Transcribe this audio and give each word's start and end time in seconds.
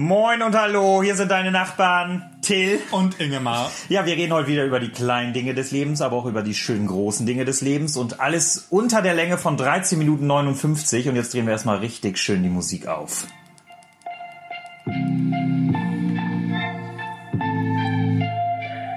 Moin 0.00 0.40
und 0.40 0.56
hallo, 0.56 1.02
hier 1.02 1.14
sind 1.14 1.30
deine 1.30 1.50
Nachbarn 1.50 2.24
Till 2.40 2.80
und 2.90 3.20
Ingemar. 3.20 3.70
Ja, 3.90 4.06
wir 4.06 4.16
reden 4.16 4.32
heute 4.32 4.48
wieder 4.48 4.64
über 4.64 4.80
die 4.80 4.88
kleinen 4.88 5.34
Dinge 5.34 5.52
des 5.52 5.72
Lebens, 5.72 6.00
aber 6.00 6.16
auch 6.16 6.24
über 6.24 6.40
die 6.40 6.54
schönen 6.54 6.86
großen 6.86 7.26
Dinge 7.26 7.44
des 7.44 7.60
Lebens 7.60 7.98
und 7.98 8.18
alles 8.18 8.68
unter 8.70 9.02
der 9.02 9.12
Länge 9.12 9.36
von 9.36 9.58
13 9.58 9.98
Minuten 9.98 10.26
59 10.26 11.06
und 11.10 11.16
jetzt 11.16 11.34
drehen 11.34 11.44
wir 11.44 11.52
erstmal 11.52 11.80
richtig 11.80 12.16
schön 12.16 12.42
die 12.42 12.48
Musik 12.48 12.86
auf. 12.86 13.26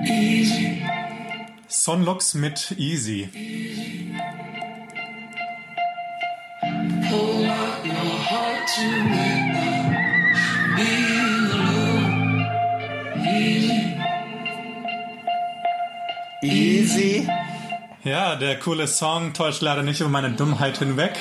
Easy. 0.06 0.86
Sonlux 1.68 2.34
mit 2.34 2.76
Easy. 2.78 3.28
Ja, 18.34 18.40
der 18.40 18.58
coole 18.58 18.88
Song 18.88 19.34
täuscht 19.34 19.62
leider 19.62 19.84
nicht 19.84 20.02
über 20.02 20.10
meine 20.10 20.32
Dummheit 20.32 20.80
hinweg. 20.80 21.14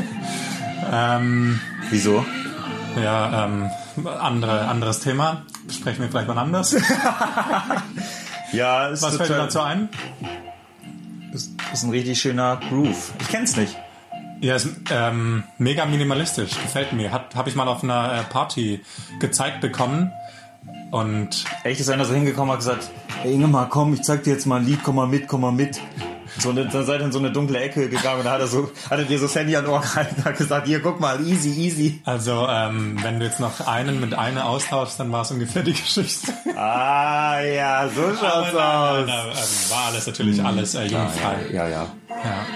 ähm, 0.90 1.60
Wieso? 1.90 2.24
Ja, 2.96 3.44
ähm, 3.44 3.70
andere, 4.06 4.66
anderes 4.66 5.00
Thema. 5.00 5.42
Besprechen 5.66 6.00
wir 6.00 6.08
vielleicht 6.08 6.28
mal 6.28 6.38
anders. 6.38 6.72
ja, 8.52 8.88
ist 8.88 9.02
Was 9.02 9.16
fällt 9.16 9.28
dir 9.28 9.36
dazu 9.36 9.60
ein? 9.60 9.90
Das 11.30 11.50
ist 11.74 11.82
ein 11.82 11.90
richtig 11.90 12.18
schöner 12.18 12.58
Groove. 12.70 13.12
Ich 13.20 13.28
kenn's 13.28 13.54
nicht. 13.58 13.76
Ja, 14.40 14.54
ist 14.54 14.68
ähm, 14.90 15.44
mega 15.58 15.84
minimalistisch. 15.84 16.52
Gefällt 16.52 16.94
mir. 16.94 17.12
Hat 17.12 17.34
habe 17.34 17.50
ich 17.50 17.54
mal 17.54 17.68
auf 17.68 17.84
einer 17.84 18.20
äh, 18.20 18.22
Party 18.32 18.82
gezeigt 19.20 19.60
bekommen. 19.60 20.10
Und 20.90 21.44
echt 21.64 21.80
ist 21.80 21.90
einer 21.90 22.06
so 22.06 22.14
hingekommen 22.14 22.48
und 22.48 22.52
hat 22.52 22.60
gesagt, 22.60 22.90
hey 23.20 23.34
Ingemar, 23.34 23.68
komm, 23.68 23.92
ich 23.92 24.00
zeig 24.00 24.22
dir 24.22 24.32
jetzt 24.32 24.46
mal 24.46 24.60
ein 24.60 24.64
Lied, 24.64 24.80
komm 24.82 24.96
mal 24.96 25.06
mit, 25.06 25.28
komm 25.28 25.42
mal 25.42 25.52
mit. 25.52 25.78
So 26.38 26.50
eine, 26.50 26.66
dann 26.66 26.84
seid 26.84 27.00
ihr 27.00 27.06
in 27.06 27.12
so 27.12 27.18
eine 27.18 27.30
dunkle 27.30 27.60
Ecke 27.60 27.88
gegangen 27.88 28.20
und 28.20 28.24
da 28.24 28.32
hat 28.32 28.40
er 28.40 28.46
so, 28.46 28.70
hat 28.90 28.98
er 28.98 29.04
dir 29.04 29.18
so 29.18 29.26
Sandy 29.26 29.54
an 29.56 29.66
Ohr 29.66 29.80
gehalten 29.80 30.16
und 30.18 30.24
hat 30.24 30.36
gesagt, 30.36 30.66
hier, 30.66 30.80
guck 30.80 31.00
mal, 31.00 31.24
easy, 31.26 31.50
easy. 31.50 32.00
Also, 32.04 32.46
ähm, 32.48 32.96
wenn 33.02 33.20
du 33.20 33.26
jetzt 33.26 33.40
noch 33.40 33.66
einen 33.66 34.00
mit 34.00 34.14
einer 34.14 34.46
austauschst, 34.46 34.98
dann 34.98 35.12
war 35.12 35.22
es 35.22 35.30
ungefähr 35.30 35.62
die 35.62 35.72
Geschichte. 35.72 36.32
Ah, 36.56 37.40
ja, 37.40 37.88
so 37.88 38.02
schaut's 38.02 38.54
Aber, 38.54 38.90
aus. 38.90 39.06
Nein, 39.06 39.06
nein, 39.06 39.26
nein, 39.26 39.36
ähm, 39.36 39.70
war 39.70 39.86
alles 39.86 40.06
natürlich 40.06 40.38
hm, 40.38 40.46
alles 40.46 40.74
äh, 40.74 40.84
jugendfrei. 40.84 41.36
Ja, 41.52 41.68
ja, 41.68 41.68
ja. 41.68 41.86
ja. 42.08 42.46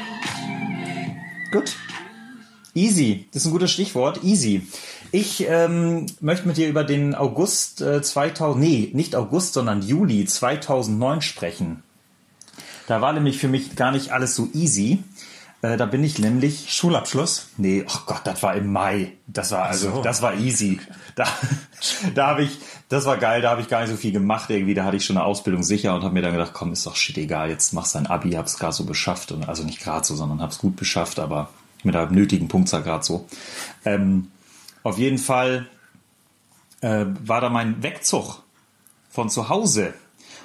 Gut. 1.53 1.77
Easy, 2.75 3.27
das 3.33 3.43
ist 3.43 3.49
ein 3.49 3.53
gutes 3.53 3.73
Stichwort. 3.73 4.23
Easy. 4.23 4.67
Ich 5.11 5.47
ähm, 5.49 6.07
möchte 6.21 6.47
mit 6.47 6.59
dir 6.59 6.69
über 6.69 6.85
den 6.85 7.15
August 7.15 7.81
äh, 7.81 8.03
2000, 8.03 8.63
nee, 8.63 8.91
nicht 8.93 9.17
August, 9.17 9.55
sondern 9.55 9.83
Juli 9.83 10.27
2009 10.27 11.23
sprechen. 11.23 11.83
Da 12.89 13.03
war 13.03 13.13
nämlich 13.13 13.37
für 13.37 13.49
mich 13.49 13.77
gar 13.77 13.93
nicht 13.93 14.13
alles 14.13 14.35
so 14.35 14.49
easy. 14.55 15.05
Äh, 15.61 15.77
da 15.77 15.85
bin 15.85 16.03
ich 16.03 16.19
nämlich 16.19 16.73
Schulabschluss. 16.73 17.51
Nee, 17.59 17.85
oh 17.87 17.99
Gott, 18.07 18.23
das 18.25 18.43
war 18.43 18.55
im 18.55 18.73
Mai. 18.73 19.13
Das 19.27 19.53
war 19.53 19.65
also, 19.65 19.97
so. 19.97 20.03
das 20.03 20.23
war 20.23 20.33
easy. 20.37 20.81
Da, 21.15 21.27
da 22.15 22.29
habe 22.29 22.45
ich, 22.45 22.59
das 22.89 23.05
war 23.05 23.19
geil. 23.19 23.43
Da 23.43 23.51
habe 23.51 23.61
ich 23.61 23.69
gar 23.69 23.83
nicht 23.83 23.91
so 23.91 23.97
viel 23.97 24.13
gemacht 24.13 24.49
irgendwie. 24.49 24.73
Da 24.73 24.85
hatte 24.85 24.97
ich 24.97 25.05
schon 25.05 25.19
eine 25.19 25.27
Ausbildung 25.27 25.63
sicher 25.65 25.95
und 25.95 26.03
habe 26.03 26.15
mir 26.15 26.23
dann 26.23 26.33
gedacht, 26.33 26.55
komm, 26.55 26.73
ist 26.73 26.87
doch 26.87 26.97
shit 26.97 27.19
egal. 27.19 27.51
Jetzt 27.51 27.75
machst 27.75 27.95
du 27.95 27.99
ein 27.99 28.07
Abi, 28.07 28.33
hab's 28.33 28.59
gerade 28.59 28.73
so 28.73 28.85
beschafft 28.85 29.33
und 29.33 29.47
also 29.47 29.65
nicht 29.65 29.81
gerade 29.81 30.07
so, 30.07 30.17
sondern 30.17 30.41
hab's 30.41 30.57
gut 30.57 30.77
beschafft, 30.77 31.19
aber 31.19 31.51
mit 31.83 31.95
der 31.95 32.11
nötigen 32.11 32.49
Punktzahl 32.49 32.83
gerade 32.83 33.05
so. 33.05 33.29
Ähm, 33.85 34.29
auf 34.83 34.97
jeden 34.97 35.19
Fall 35.19 35.69
äh, 36.81 37.05
war 37.23 37.43
da 37.43 37.51
mein 37.51 37.83
Wegzug 37.83 38.43
von 39.11 39.29
zu 39.29 39.51
Hause. 39.51 39.93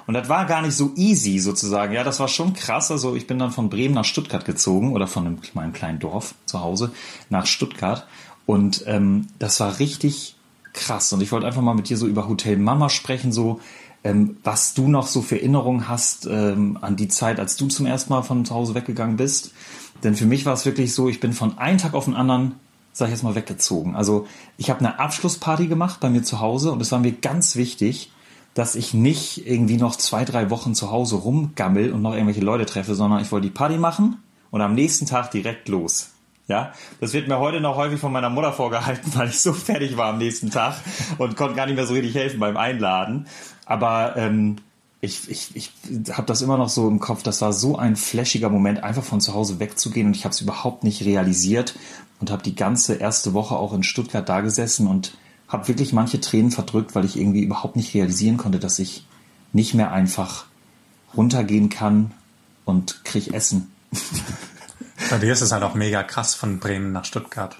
Und 0.06 0.14
das 0.14 0.28
war 0.28 0.44
gar 0.44 0.62
nicht 0.62 0.76
so 0.76 0.92
easy 0.96 1.38
sozusagen. 1.38 1.94
Ja, 1.94 2.04
das 2.04 2.20
war 2.20 2.28
schon 2.28 2.52
krass. 2.52 2.90
Also 2.90 3.16
ich 3.16 3.26
bin 3.26 3.38
dann 3.38 3.52
von 3.52 3.70
Bremen 3.70 3.94
nach 3.94 4.04
Stuttgart 4.04 4.44
gezogen 4.44 4.92
oder 4.92 5.06
von 5.06 5.26
einem, 5.26 5.38
meinem 5.54 5.72
kleinen 5.72 5.98
Dorf 5.98 6.34
zu 6.46 6.60
Hause 6.60 6.92
nach 7.30 7.46
Stuttgart. 7.46 8.06
Und 8.46 8.84
ähm, 8.86 9.28
das 9.38 9.60
war 9.60 9.78
richtig 9.78 10.36
krass. 10.74 11.12
Und 11.12 11.22
ich 11.22 11.32
wollte 11.32 11.46
einfach 11.46 11.62
mal 11.62 11.74
mit 11.74 11.88
dir 11.88 11.96
so 11.96 12.06
über 12.06 12.28
Hotel 12.28 12.58
Mama 12.58 12.90
sprechen, 12.90 13.32
so 13.32 13.60
ähm, 14.02 14.36
was 14.44 14.74
du 14.74 14.88
noch 14.88 15.06
so 15.06 15.22
für 15.22 15.36
Erinnerungen 15.36 15.88
hast 15.88 16.26
ähm, 16.26 16.78
an 16.82 16.96
die 16.96 17.08
Zeit, 17.08 17.40
als 17.40 17.56
du 17.56 17.68
zum 17.68 17.86
ersten 17.86 18.12
Mal 18.12 18.22
von 18.22 18.44
zu 18.44 18.54
Hause 18.54 18.74
weggegangen 18.74 19.16
bist. 19.16 19.52
Denn 20.02 20.14
für 20.14 20.26
mich 20.26 20.44
war 20.44 20.52
es 20.52 20.66
wirklich 20.66 20.92
so, 20.92 21.08
ich 21.08 21.20
bin 21.20 21.32
von 21.32 21.56
einem 21.56 21.78
Tag 21.78 21.94
auf 21.94 22.04
den 22.04 22.14
anderen, 22.14 22.56
sag 22.92 23.06
ich 23.06 23.12
jetzt 23.12 23.22
mal, 23.22 23.34
weggezogen. 23.34 23.96
Also 23.96 24.26
ich 24.58 24.68
habe 24.68 24.80
eine 24.80 24.98
Abschlussparty 24.98 25.66
gemacht 25.66 26.00
bei 26.00 26.10
mir 26.10 26.22
zu 26.22 26.40
Hause 26.40 26.70
und 26.72 26.82
es 26.82 26.92
war 26.92 26.98
mir 26.98 27.12
ganz 27.12 27.56
wichtig, 27.56 28.10
dass 28.54 28.76
ich 28.76 28.94
nicht 28.94 29.46
irgendwie 29.46 29.76
noch 29.76 29.96
zwei, 29.96 30.24
drei 30.24 30.48
Wochen 30.50 30.74
zu 30.74 30.90
Hause 30.90 31.16
rumgammel 31.16 31.92
und 31.92 32.02
noch 32.02 32.12
irgendwelche 32.12 32.40
Leute 32.40 32.66
treffe, 32.66 32.94
sondern 32.94 33.20
ich 33.20 33.32
wollte 33.32 33.48
die 33.48 33.54
Party 33.54 33.76
machen 33.76 34.22
und 34.50 34.60
am 34.60 34.74
nächsten 34.74 35.06
Tag 35.06 35.32
direkt 35.32 35.68
los. 35.68 36.10
Ja, 36.46 36.72
das 37.00 37.14
wird 37.14 37.26
mir 37.26 37.38
heute 37.38 37.60
noch 37.60 37.76
häufig 37.76 37.98
von 37.98 38.12
meiner 38.12 38.28
Mutter 38.28 38.52
vorgehalten, 38.52 39.12
weil 39.14 39.28
ich 39.28 39.40
so 39.40 39.52
fertig 39.52 39.96
war 39.96 40.10
am 40.10 40.18
nächsten 40.18 40.50
Tag 40.50 40.76
und 41.18 41.36
konnte 41.36 41.56
gar 41.56 41.66
nicht 41.66 41.76
mehr 41.76 41.86
so 41.86 41.94
richtig 41.94 42.14
helfen 42.14 42.38
beim 42.38 42.56
Einladen. 42.56 43.26
Aber 43.66 44.16
ähm, 44.16 44.56
ich, 45.00 45.28
ich, 45.30 45.56
ich 45.56 45.70
habe 46.12 46.26
das 46.26 46.42
immer 46.42 46.58
noch 46.58 46.68
so 46.68 46.86
im 46.88 47.00
Kopf, 47.00 47.22
das 47.22 47.40
war 47.40 47.52
so 47.52 47.76
ein 47.76 47.96
flashiger 47.96 48.50
Moment, 48.50 48.82
einfach 48.84 49.02
von 49.02 49.20
zu 49.20 49.34
Hause 49.34 49.58
wegzugehen 49.58 50.06
und 50.06 50.16
ich 50.16 50.24
habe 50.24 50.32
es 50.32 50.40
überhaupt 50.40 50.84
nicht 50.84 51.04
realisiert 51.04 51.74
und 52.20 52.30
habe 52.30 52.42
die 52.42 52.54
ganze 52.54 52.94
erste 52.94 53.34
Woche 53.34 53.56
auch 53.56 53.72
in 53.72 53.82
Stuttgart 53.82 54.28
da 54.28 54.40
gesessen 54.40 54.86
und 54.86 55.16
habe 55.48 55.68
wirklich 55.68 55.92
manche 55.92 56.20
Tränen 56.20 56.50
verdrückt, 56.50 56.94
weil 56.94 57.04
ich 57.04 57.16
irgendwie 57.16 57.42
überhaupt 57.42 57.76
nicht 57.76 57.94
realisieren 57.94 58.36
konnte, 58.36 58.58
dass 58.58 58.78
ich 58.78 59.06
nicht 59.52 59.74
mehr 59.74 59.92
einfach 59.92 60.46
runtergehen 61.16 61.68
kann 61.68 62.12
und 62.64 63.04
krieg 63.04 63.32
Essen. 63.32 63.72
Bei 65.10 65.18
dir 65.18 65.32
ist 65.32 65.42
es 65.42 65.52
halt 65.52 65.62
auch 65.62 65.74
mega 65.74 66.02
krass 66.02 66.34
von 66.34 66.58
Bremen 66.58 66.92
nach 66.92 67.04
Stuttgart. 67.04 67.56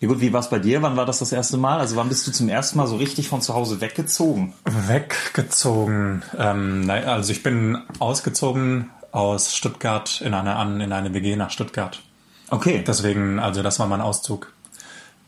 Ja 0.00 0.08
gut, 0.08 0.20
wie 0.20 0.32
war 0.32 0.40
es 0.40 0.48
bei 0.48 0.58
dir? 0.58 0.80
Wann 0.80 0.96
war 0.96 1.04
das 1.04 1.18
das 1.18 1.30
erste 1.30 1.58
Mal? 1.58 1.78
Also 1.78 1.96
wann 1.96 2.08
bist 2.08 2.26
du 2.26 2.32
zum 2.32 2.48
ersten 2.48 2.78
Mal 2.78 2.86
so 2.86 2.96
richtig 2.96 3.28
von 3.28 3.42
zu 3.42 3.54
Hause 3.54 3.82
weggezogen? 3.82 4.54
Weggezogen. 4.64 6.22
Ähm, 6.38 6.88
also 6.88 7.30
ich 7.32 7.42
bin 7.42 7.76
ausgezogen 7.98 8.88
aus 9.12 9.54
Stuttgart 9.54 10.22
in 10.22 10.32
eine, 10.32 10.82
in 10.82 10.92
eine 10.92 11.12
WG 11.12 11.36
nach 11.36 11.50
Stuttgart. 11.50 12.00
Okay. 12.48 12.82
Deswegen, 12.86 13.38
also 13.40 13.62
das 13.62 13.78
war 13.78 13.88
mein 13.88 14.00
Auszug. 14.00 14.50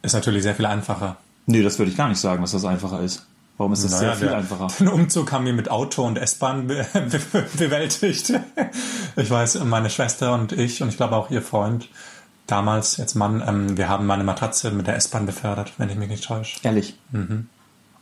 Ist 0.01 0.15
natürlich 0.15 0.43
sehr 0.43 0.55
viel 0.55 0.67
einfacher. 0.67 1.19
Nee, 1.47 1.63
das 1.63 1.79
würde 1.79 1.91
ich 1.91 1.97
gar 1.97 2.09
nicht 2.09 2.21
sagen, 2.21 2.43
dass 2.43 2.53
das 2.53 2.65
einfacher 2.65 3.01
ist. 3.01 3.27
Warum 3.59 3.73
ist 3.73 3.85
das 3.85 3.93
naja, 3.93 4.03
sehr 4.03 4.17
viel 4.17 4.29
der, 4.29 4.39
einfacher? 4.39 4.69
Den 4.79 4.89
Umzug 5.01 5.31
haben 5.33 5.45
wir 5.45 5.53
mit 5.53 5.71
Auto 5.71 6.05
und 6.05 6.19
S-Bahn 6.19 6.67
be 6.67 6.87
be 6.95 7.47
bewältigt. 7.59 8.33
Ich 9.15 9.31
weiß, 9.31 9.63
meine 9.65 9.91
Schwester 9.91 10.33
und 10.33 10.53
ich 10.53 10.83
und 10.83 10.89
ich 10.89 10.97
glaube 10.97 11.17
auch 11.17 11.31
ihr 11.31 11.43
Freund 11.43 11.91
damals, 12.47 12.97
jetzt 12.97 13.15
Mann, 13.15 13.43
ähm, 13.47 13.77
wir 13.77 13.89
haben 13.89 14.07
meine 14.07 14.25
Matratze 14.25 14.71
mit 14.71 14.87
der 14.87 14.97
S-Bahn 14.97 15.27
befördert, 15.27 15.75
wenn 15.77 15.91
ich 15.91 15.97
mich 15.97 16.09
nicht 16.09 16.25
täusche. 16.25 16.59
Ehrlich? 16.63 16.99
Mhm. 17.11 17.49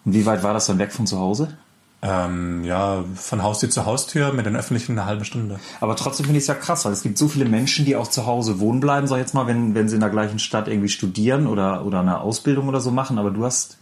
Und 0.05 0.15
wie 0.15 0.25
weit 0.25 0.45
war 0.45 0.55
das 0.55 0.67
dann 0.67 0.79
weg 0.79 0.93
von 0.93 1.09
zu 1.09 1.19
Hause? 1.19 1.57
Ähm, 2.03 2.65
ja, 2.65 3.05
von 3.15 3.43
Haustür 3.43 3.69
zu 3.69 3.85
Haustür 3.85 4.33
mit 4.33 4.47
den 4.47 4.57
öffentlichen 4.57 4.93
eine 4.93 5.07
halbe 5.07 5.27
Stunde. 5.27 5.61
Aber 5.81 5.97
trotzdem 5.97 6.25
finde 6.25 6.39
ich 6.39 6.45
es 6.45 6.49
ja 6.49 6.55
krass, 6.55 6.87
weil 6.87 6.93
es 6.93 7.03
gibt 7.03 7.19
so 7.19 7.29
viele 7.29 7.45
Menschen, 7.45 7.85
die 7.85 7.95
auch 7.95 8.09
zu 8.09 8.25
Hause 8.25 8.59
wohnen 8.59 8.81
bleiben, 8.81 9.07
sag 9.07 9.17
ich 9.17 9.21
jetzt 9.21 9.35
mal, 9.35 9.47
wenn, 9.47 9.75
wenn 9.75 9.87
sie 9.89 9.97
in 9.97 10.01
der 10.01 10.09
gleichen 10.09 10.39
Stadt 10.39 10.67
irgendwie 10.67 10.89
studieren 10.89 11.47
oder, 11.47 11.85
oder 11.85 12.01
eine 12.01 12.21
Ausbildung 12.21 12.69
oder 12.69 12.81
so 12.81 12.91
machen. 12.91 13.19
Aber 13.19 13.31
du 13.31 13.45
hast 13.45 13.77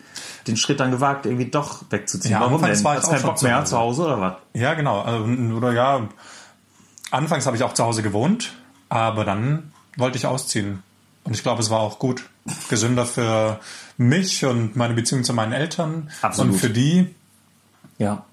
den 0.49 0.56
Schritt 0.56 0.81
dann 0.81 0.91
gewagt, 0.91 1.27
irgendwie 1.27 1.47
doch 1.47 1.84
wegzuziehen. 1.91 2.33
Ja, 2.33 2.41
Warum 2.41 2.55
anfangs 2.55 2.79
denn? 2.79 2.84
war 2.84 2.95
ich 2.95 3.03
Hast 3.03 3.11
keinen 3.11 3.23
Bock 3.23 3.43
mehr 3.43 3.65
zu 3.65 3.79
Hause 3.79 4.05
oder 4.05 4.21
was? 4.21 4.35
Ja, 4.53 4.75
genau. 4.75 5.00
Also, 5.03 5.25
oder 5.55 5.73
ja, 5.73 6.09
anfangs 7.12 7.47
habe 7.47 7.56
ich 7.56 7.62
auch 7.62 7.75
zu 7.75 7.85
Hause 7.85 8.03
gewohnt, 8.03 8.55
aber 8.88 9.25
dann 9.25 9.73
wollte 9.97 10.19
ich 10.19 10.26
ausziehen. 10.26 10.82
Und 11.23 11.35
ich 11.35 11.43
glaube, 11.43 11.62
es 11.62 11.71
war 11.71 11.81
auch 11.81 11.99
gut. 11.99 12.25
Gesünder 12.71 13.05
für 13.05 13.61
mich 13.99 14.44
und 14.44 14.76
meine 14.76 14.94
Beziehung 14.94 15.25
zu 15.25 15.35
meinen 15.35 15.53
Eltern. 15.53 16.11
Absolut. 16.23 16.55
Und 16.55 16.59
für 16.59 16.71
die. 16.71 17.14
Ja. 17.99 18.25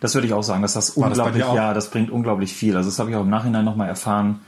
Das 0.00 0.14
würde 0.14 0.26
ich 0.26 0.34
auch 0.34 0.42
sagen, 0.42 0.62
dass 0.62 0.74
das 0.74 0.90
unglaublich, 0.90 1.42
das 1.42 1.54
ja, 1.54 1.74
das 1.74 1.90
bringt 1.90 2.10
unglaublich 2.10 2.52
viel. 2.52 2.76
Also 2.76 2.90
das 2.90 2.98
habe 2.98 3.10
ich 3.10 3.16
auch 3.16 3.22
im 3.22 3.30
Nachhinein 3.30 3.64
nochmal 3.64 3.88
erfahren, 3.88 4.40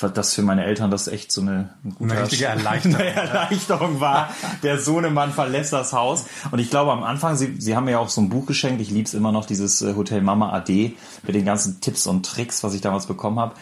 dass 0.00 0.34
für 0.34 0.42
meine 0.42 0.64
Eltern 0.64 0.90
das 0.90 1.06
echt 1.08 1.30
so 1.30 1.40
eine, 1.40 1.70
gute 1.98 2.12
eine 2.12 2.22
richtige 2.22 2.44
Erleichterung, 2.46 2.96
eine 2.96 3.14
Erleichterung 3.14 4.00
war. 4.00 4.30
Der 4.62 4.78
Sohnemann 4.78 5.32
verlässt 5.32 5.72
das 5.72 5.92
Haus. 5.92 6.26
Und 6.50 6.58
ich 6.58 6.70
glaube 6.70 6.92
am 6.92 7.04
Anfang, 7.04 7.36
Sie, 7.36 7.56
Sie 7.60 7.76
haben 7.76 7.84
mir 7.84 7.92
ja 7.92 7.98
auch 7.98 8.08
so 8.08 8.20
ein 8.20 8.28
Buch 8.28 8.46
geschenkt. 8.46 8.80
Ich 8.80 8.90
liebe 8.90 9.06
es 9.06 9.14
immer 9.14 9.32
noch, 9.32 9.46
dieses 9.46 9.82
äh, 9.82 9.94
Hotel 9.94 10.20
Mama 10.20 10.52
AD 10.52 10.96
mit 11.22 11.34
den 11.34 11.44
ganzen 11.44 11.80
Tipps 11.80 12.06
und 12.06 12.26
Tricks, 12.26 12.64
was 12.64 12.74
ich 12.74 12.80
damals 12.80 13.06
bekommen 13.06 13.38
habe. 13.38 13.54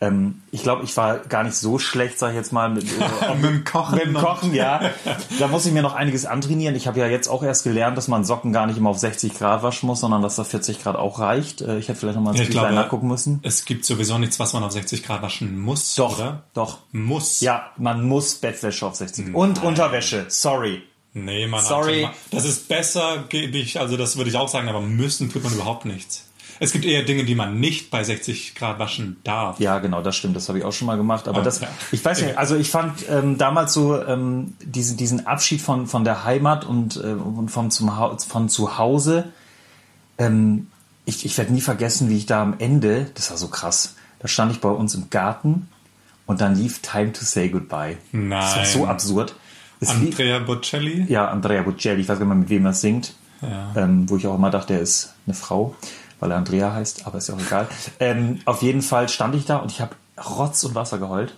Ähm, 0.00 0.42
ich 0.50 0.62
glaube, 0.62 0.84
ich 0.84 0.96
war 0.96 1.18
gar 1.18 1.42
nicht 1.42 1.56
so 1.56 1.78
schlecht, 1.78 2.18
sag 2.18 2.30
ich 2.30 2.36
jetzt 2.36 2.52
mal, 2.52 2.68
mit, 2.68 2.84
äh, 2.84 3.34
mit 3.40 3.44
dem 3.44 3.64
Kochen. 3.64 3.96
Mit 3.96 4.06
dem 4.06 4.14
Kochen, 4.14 4.54
ja. 4.54 4.90
Da 5.38 5.48
muss 5.48 5.66
ich 5.66 5.72
mir 5.72 5.82
noch 5.82 5.94
einiges 5.94 6.26
antrainieren. 6.26 6.74
Ich 6.74 6.86
habe 6.86 6.98
ja 7.00 7.06
jetzt 7.06 7.28
auch 7.28 7.42
erst 7.42 7.64
gelernt, 7.64 7.96
dass 7.96 8.08
man 8.08 8.24
Socken 8.24 8.52
gar 8.52 8.66
nicht 8.66 8.76
immer 8.76 8.90
auf 8.90 8.98
60 8.98 9.38
Grad 9.38 9.62
waschen 9.62 9.86
muss, 9.86 10.00
sondern 10.00 10.22
dass 10.22 10.36
da 10.36 10.44
40 10.44 10.82
Grad 10.82 10.96
auch 10.96 11.18
reicht. 11.18 11.62
Äh, 11.62 11.78
ich 11.78 11.88
hätte 11.88 12.00
vielleicht 12.00 12.16
noch 12.16 12.24
mal 12.24 12.38
ein 12.38 12.52
ja, 12.52 12.70
nachgucken 12.70 13.08
müssen. 13.08 13.40
Es 13.42 13.64
gibt 13.64 13.84
sowieso 13.84 14.18
nichts, 14.18 14.38
was 14.38 14.52
man 14.52 14.62
auf 14.62 14.72
60 14.72 15.02
Grad 15.02 15.22
waschen 15.22 15.58
muss, 15.58 15.94
doch, 15.94 16.18
oder? 16.18 16.44
Doch, 16.54 16.78
Muss. 16.92 17.40
Ja, 17.40 17.70
man 17.76 18.06
muss 18.06 18.34
Bettwäsche 18.36 18.86
auf 18.86 18.96
60 18.96 19.26
Grad. 19.26 19.34
Und 19.34 19.62
Unterwäsche, 19.62 20.26
sorry. 20.28 20.82
Nee, 21.14 21.46
Mann. 21.46 21.64
Sorry. 21.64 22.04
Alter, 22.04 22.16
das 22.30 22.44
ist 22.44 22.68
besser, 22.68 23.24
gebe 23.30 23.56
ich, 23.56 23.80
also 23.80 23.96
das 23.96 24.18
würde 24.18 24.28
ich 24.28 24.36
auch 24.36 24.48
sagen, 24.48 24.68
aber 24.68 24.82
müssen 24.82 25.32
tut 25.32 25.42
man 25.42 25.54
überhaupt 25.54 25.86
nichts. 25.86 26.25
Es 26.60 26.72
gibt 26.72 26.84
eher 26.84 27.02
Dinge, 27.02 27.24
die 27.24 27.34
man 27.34 27.60
nicht 27.60 27.90
bei 27.90 28.02
60 28.04 28.54
Grad 28.54 28.78
waschen 28.78 29.16
darf. 29.24 29.60
Ja, 29.60 29.78
genau, 29.78 30.02
das 30.02 30.16
stimmt. 30.16 30.36
Das 30.36 30.48
habe 30.48 30.58
ich 30.58 30.64
auch 30.64 30.72
schon 30.72 30.86
mal 30.86 30.96
gemacht. 30.96 31.28
Aber 31.28 31.40
Oh, 31.40 31.44
das, 31.44 31.60
ja. 31.60 31.68
ich 31.92 32.04
weiß 32.04 32.22
nicht, 32.22 32.38
also 32.38 32.56
ich 32.56 32.70
fand 32.70 33.04
ähm, 33.10 33.36
damals 33.38 33.72
so 33.72 34.00
ähm, 34.02 34.54
diesen, 34.62 34.96
diesen 34.96 35.26
Abschied 35.26 35.60
von, 35.60 35.86
von 35.86 36.04
der 36.04 36.24
Heimat 36.24 36.64
und, 36.64 36.96
äh, 36.96 37.00
und 37.12 37.50
von, 37.50 37.70
zum 37.70 37.90
von 38.28 38.48
zu 38.48 38.78
Hause. 38.78 39.32
Ähm, 40.18 40.68
ich 41.04 41.24
ich 41.24 41.36
werde 41.38 41.52
nie 41.52 41.60
vergessen, 41.60 42.08
wie 42.10 42.16
ich 42.16 42.26
da 42.26 42.42
am 42.42 42.54
Ende, 42.58 43.10
das 43.14 43.30
war 43.30 43.36
so 43.36 43.48
krass, 43.48 43.94
da 44.18 44.28
stand 44.28 44.50
ich 44.52 44.60
bei 44.60 44.68
uns 44.70 44.94
im 44.94 45.08
Garten 45.10 45.68
und 46.26 46.40
dann 46.40 46.56
lief 46.56 46.80
Time 46.80 47.12
to 47.12 47.24
Say 47.24 47.48
Goodbye. 47.48 47.96
Das 48.12 48.20
war 48.20 48.56
Nein. 48.56 48.66
so 48.66 48.86
absurd. 48.86 49.36
Es 49.78 49.90
Andrea 49.90 50.38
Bocelli? 50.38 51.04
ja, 51.08 51.28
Andrea 51.28 51.62
Bocelli, 51.62 52.00
ich 52.00 52.08
weiß 52.08 52.18
gar 52.18 52.24
nicht 52.24 52.34
mehr, 52.34 52.38
mit 52.38 52.48
wem 52.48 52.64
er 52.66 52.72
singt. 52.72 53.14
Ja. 53.42 53.72
Ähm, 53.76 54.08
wo 54.08 54.16
ich 54.16 54.26
auch 54.26 54.34
immer 54.36 54.48
dachte, 54.50 54.72
er 54.72 54.80
ist 54.80 55.12
eine 55.26 55.34
Frau, 55.34 55.76
weil 56.20 56.30
er 56.30 56.38
Andrea 56.38 56.72
heißt, 56.72 57.06
aber 57.06 57.18
ist 57.18 57.28
ja 57.28 57.34
auch 57.34 57.40
egal. 57.40 57.68
Ähm, 58.00 58.40
auf 58.44 58.62
jeden 58.62 58.82
Fall 58.82 59.08
stand 59.08 59.34
ich 59.34 59.44
da 59.44 59.56
und 59.56 59.70
ich 59.70 59.80
habe 59.80 59.94
Rotz 60.18 60.64
und 60.64 60.74
Wasser 60.74 60.98
geheult. 60.98 61.34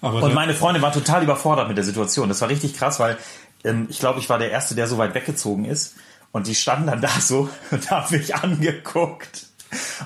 Aber 0.00 0.22
Und 0.22 0.34
meine 0.34 0.54
Freundin 0.54 0.82
war 0.82 0.92
total 0.92 1.22
überfordert 1.22 1.68
mit 1.68 1.76
der 1.76 1.84
Situation. 1.84 2.28
Das 2.28 2.40
war 2.40 2.48
richtig 2.48 2.74
krass, 2.74 3.00
weil 3.00 3.18
ähm, 3.64 3.86
ich 3.90 3.98
glaube, 3.98 4.20
ich 4.20 4.28
war 4.28 4.38
der 4.38 4.50
Erste, 4.50 4.74
der 4.74 4.86
so 4.86 4.98
weit 4.98 5.14
weggezogen 5.14 5.64
ist. 5.64 5.96
Und 6.30 6.46
die 6.46 6.54
standen 6.54 6.86
dann 6.86 7.00
da 7.00 7.08
so 7.20 7.48
und 7.70 7.90
haben 7.90 8.16
mich 8.16 8.34
angeguckt. 8.34 9.46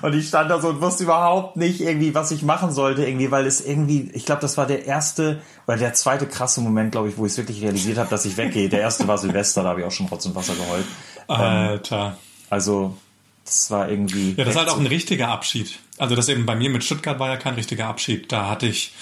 Und 0.01 0.13
ich 0.13 0.27
stand 0.27 0.51
da 0.51 0.59
so 0.59 0.69
und 0.69 0.81
wusste 0.81 1.03
überhaupt 1.03 1.55
nicht 1.55 1.79
irgendwie, 1.79 2.13
was 2.13 2.31
ich 2.31 2.43
machen 2.43 2.73
sollte, 2.73 3.05
irgendwie, 3.05 3.31
weil 3.31 3.45
es 3.45 3.61
irgendwie, 3.65 4.11
ich 4.13 4.25
glaube, 4.25 4.41
das 4.41 4.57
war 4.57 4.65
der 4.65 4.85
erste 4.85 5.41
oder 5.67 5.77
der 5.77 5.93
zweite 5.93 6.27
krasse 6.27 6.59
Moment, 6.59 6.91
glaube 6.91 7.07
ich, 7.07 7.17
wo 7.17 7.25
ich 7.25 7.31
es 7.31 7.37
wirklich 7.37 7.61
realisiert 7.61 7.97
habe, 7.97 8.09
dass 8.09 8.25
ich 8.25 8.35
weggehe. 8.35 8.67
Der 8.67 8.81
erste 8.81 9.07
war 9.07 9.17
Silvester, 9.17 9.63
da 9.63 9.69
habe 9.69 9.79
ich 9.79 9.85
auch 9.85 9.91
schon 9.91 10.07
Rotz 10.07 10.25
und 10.25 10.35
Wasser 10.35 10.55
geheult. 10.55 10.85
Alter. 11.27 12.17
Also, 12.49 12.97
das 13.45 13.69
war 13.71 13.89
irgendwie. 13.89 14.31
Ja, 14.31 14.43
das 14.43 14.55
ist 14.55 14.59
halt 14.59 14.69
auch 14.69 14.79
ein 14.79 14.87
richtiger 14.87 15.29
Abschied. 15.29 15.79
Also 15.97 16.15
das 16.15 16.29
eben 16.29 16.45
bei 16.45 16.55
mir 16.55 16.69
mit 16.69 16.83
Stuttgart 16.83 17.19
war 17.19 17.29
ja 17.29 17.37
kein 17.37 17.55
richtiger 17.55 17.87
Abschied. 17.87 18.31
Da 18.31 18.49
hatte 18.49 18.67
ich 18.67 18.93